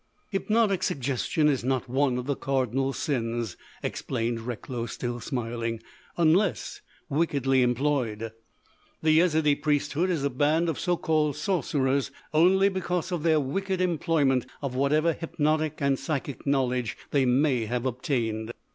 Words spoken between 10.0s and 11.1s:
is a band of so